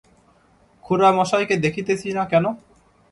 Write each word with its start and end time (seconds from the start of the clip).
খুড়ামশায়কে 0.83 1.55
দেখিতেছি 1.65 2.07
না 2.17 2.23
কেন? 2.31 2.45